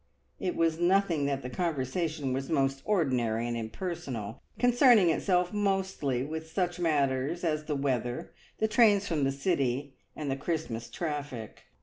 It 0.39 0.55
was 0.55 0.79
nothing 0.79 1.27
that 1.27 1.43
the 1.43 1.49
conversation 1.51 2.33
was 2.33 2.49
most 2.49 2.81
ordinary 2.85 3.47
and 3.47 3.55
impersonal, 3.55 4.41
concerning 4.57 5.11
itself 5.11 5.53
mostly 5.53 6.23
with 6.23 6.49
such 6.51 6.79
matters 6.79 7.43
as 7.43 7.65
the 7.65 7.75
weather, 7.75 8.33
the 8.57 8.67
trains 8.67 9.07
from 9.07 9.25
the 9.25 9.31
city, 9.31 9.93
and 10.15 10.31
the 10.31 10.35
Christmas 10.35 10.89
traffic. 10.89 11.65